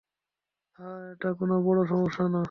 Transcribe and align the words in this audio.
আহা, 0.79 0.91
এটা 1.11 1.29
কোনো 1.33 1.55
বড়ো 1.65 1.81
সমস্যা 1.85 2.23
না। 2.27 2.39